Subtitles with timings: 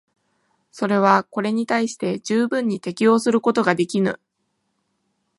[0.71, 4.19] それはこれに対して十分に適応することができぬ。